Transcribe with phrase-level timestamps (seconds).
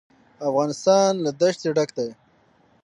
[0.49, 2.09] افغانستان له ښتې ډک دی.